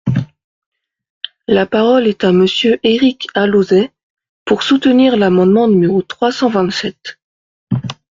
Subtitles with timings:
[1.47, 3.91] La parole est à Monsieur Éric Alauzet,
[4.45, 7.19] pour soutenir l’amendement numéro trois cent vingt-sept.